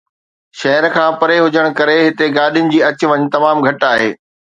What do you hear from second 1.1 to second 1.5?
پري